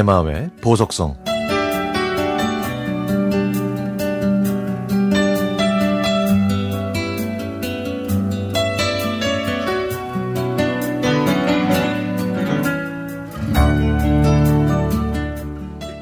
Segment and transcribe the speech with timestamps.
[0.00, 1.14] 내 마음의 보석성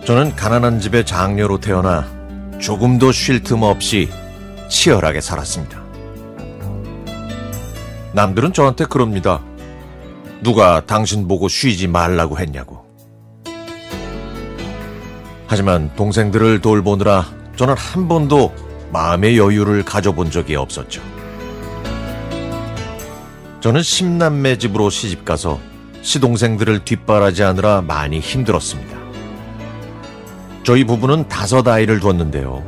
[0.07, 2.07] 저는 가난한 집의 장녀로 태어나
[2.61, 4.09] 조금도 쉴 틈 없이
[4.69, 5.83] 치열하게 살았습니다.
[8.13, 9.43] 남들은 저한테 그럽니다.
[10.41, 12.78] 누가 당신 보고 쉬지 말라고 했냐고.
[15.49, 18.55] 하지만 동생들을 돌보느라 저는 한 번도
[18.93, 21.03] 마음의 여유를 가져본 적이 없었죠.
[23.61, 25.59] 저는 십남매 집으로 시집가서
[26.03, 28.97] 시동생들을 뒷바라지하느라 많이 힘들었습니다.
[30.63, 32.63] 저희 부부는 다섯 아이를 뒀는데요.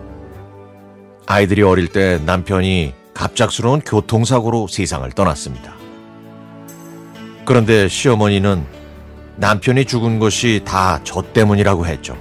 [1.26, 5.74] 아이들이 어릴 때 남편이 갑작스러운 교통사고로 세상을 떠났습니다.
[7.44, 8.64] 그런데 시어머니는
[9.36, 12.16] 남편이 죽은 것이 다 저 때문이라고 했죠.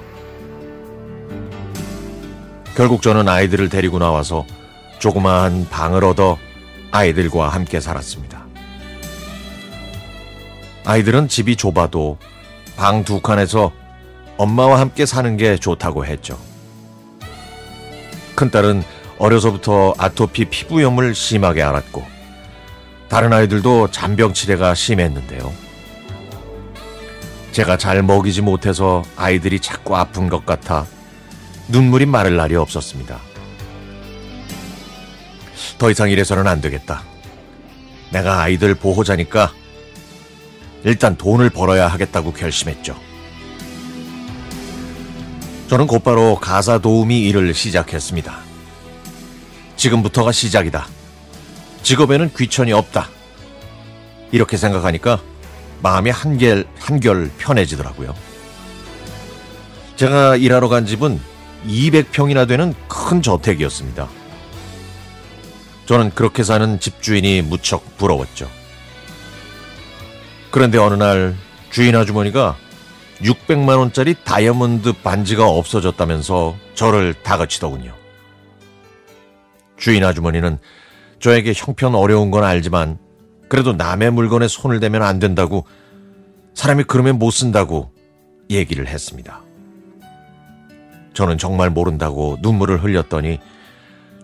[2.79, 4.45] 결국 저는 아이들을 데리고 나와서
[4.99, 6.37] 조그마한 방을 얻어
[6.91, 8.45] 아이들과 함께 살았습니다.
[10.85, 12.17] 아이들은 집이 좁아도
[12.77, 13.73] 방 두 칸에서
[14.37, 16.39] 엄마와 함께 사는 게 좋다고 했죠.
[18.35, 18.85] 큰딸은
[19.17, 22.05] 어려서부터 아토피 피부염을 심하게 앓았고,
[23.09, 25.51] 다른 아이들도 잔병 치레가 심했는데요.
[27.51, 30.85] 제가 잘 먹이지 못해서 아이들이 자꾸 아픈 것 같아
[31.69, 33.19] 눈물이 마를 날이 없었습니다.
[35.77, 37.03] 더 이상 이래서는 안 되겠다.
[38.11, 39.53] 내가 아이들 보호자니까
[40.83, 42.95] 일단 돈을 벌어야 하겠다고 결심했죠.
[45.69, 48.39] 저는 곧바로 가사 도우미 일을 시작했습니다.
[49.75, 50.87] 지금부터가 시작이다.
[51.83, 53.07] 직업에는 귀천이 없다.
[54.31, 55.21] 이렇게 생각하니까
[55.81, 58.15] 마음이 한결, 한결 편해지더라고요.
[59.95, 61.19] 제가 일하러 간 집은
[61.67, 64.07] 200평이나 되는 큰 저택이었습니다.
[65.85, 68.49] 저는 그렇게 사는 집주인이 무척 부러웠죠.
[70.51, 71.35] 그런데 어느 날
[71.71, 72.55] 주인 아주머니가
[73.21, 77.93] 600만원짜리 다이아몬드 반지가 없어졌다면서 저를 다그치더군요.
[79.77, 80.59] 주인 아주머니는
[81.19, 82.97] 저에게 형편 어려운 건 알지만
[83.49, 85.65] 그래도 남의 물건에 손을 대면 안 된다고
[86.53, 87.91] 사람이 그러면 못 쓴다고
[88.49, 89.41] 얘기를 했습니다.
[91.13, 93.39] 저는 정말 모른다고 눈물을 흘렸더니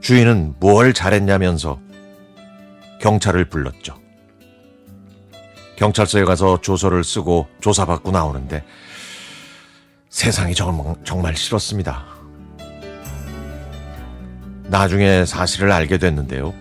[0.01, 1.79] 주인은 뭘 잘했냐면서
[3.01, 3.96] 경찰을 불렀죠.
[5.78, 8.63] 경찰서에 가서 조서를 쓰고 조사받고 나오는데
[10.09, 12.06] 세상이 정말, 정말 싫었습니다.
[14.63, 16.53] 나중에 사실을 알게 됐는데요.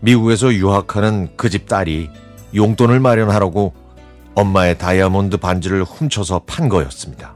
[0.00, 2.10] 미국에서 유학하는 그 집 딸이
[2.54, 3.74] 용돈을 마련하라고
[4.34, 7.34] 엄마의 다이아몬드 반지를 훔쳐서 판 거였습니다.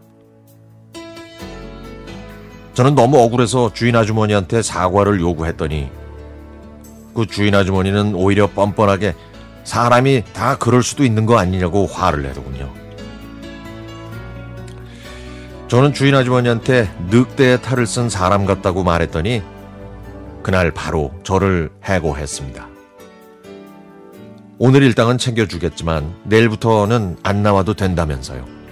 [2.74, 5.90] 저는 너무 억울해서 주인 아주머니한테 사과를 요구했더니
[7.14, 9.14] 그 주인 아주머니는 오히려 뻔뻔하게
[9.62, 12.70] 사람이 다 그럴 수도 있는 거 아니냐고 화를 내더군요.
[15.68, 19.42] 저는 주인 아주머니한테 늑대의 탈을 쓴 사람 같다고 말했더니
[20.42, 22.68] 그날 바로 저를 해고했습니다.
[24.58, 28.63] 오늘 일당은 챙겨주겠지만 내일부터는 안 나와도 된다면서요.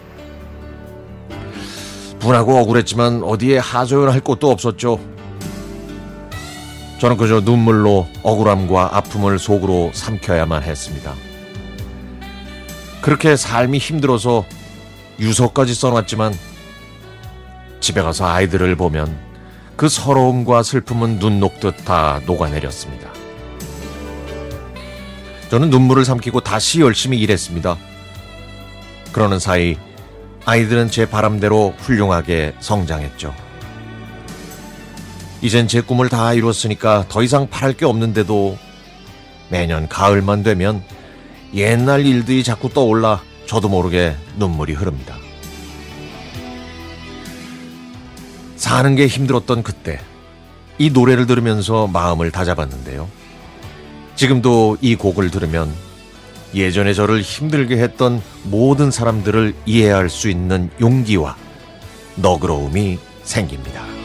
[2.23, 5.01] 분하고 억울했지만 어디에 하소연할 곳도 없었죠.
[7.01, 11.15] 저는 그저 눈물로 억울함과 아픔을 속으로 삼켜야만 했습니다.
[13.01, 14.45] 그렇게 삶이 힘들어서
[15.19, 16.33] 유서까지 써놨지만
[17.81, 19.19] 집에 가서 아이들을 보면
[19.75, 23.11] 그 서러움과 슬픔은 눈 녹듯 다 녹아내렸습니다.
[25.51, 27.77] 저는 눈물을 삼키고 다시 열심히 일했습니다.
[29.11, 29.77] 그러는 사이
[30.45, 33.35] 아이들은 제 바람대로 훌륭하게 성장했죠.
[35.41, 38.59] 이젠 제 꿈을 다 이뤘으니까 더 이상 바랄 게 없는데도
[39.49, 40.83] 매년 가을만 되면
[41.55, 45.17] 옛날 일들이 자꾸 떠올라 저도 모르게 눈물이 흐릅니다.
[48.57, 50.01] 사는 게 힘들었던 그때
[50.79, 53.09] 이 노래를 들으면서 마음을 다잡았는데요.
[54.15, 55.73] 지금도 이 곡을 들으면
[56.55, 61.37] 예전에 저를 힘들게 했던 모든 사람들을 이해할 수 있는 용기와
[62.17, 64.02] 너그러움이 생깁니다.